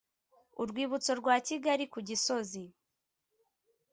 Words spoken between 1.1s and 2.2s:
rwa kigali ku